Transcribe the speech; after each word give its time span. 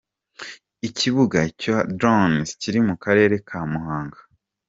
Ikibuga 0.87 1.37
cy’izo 1.59 1.81
drones 1.97 2.49
kiri 2.61 2.79
mu 2.87 2.95
Karere 3.03 3.35
ka 3.47 3.59
Muhanga. 3.71 4.19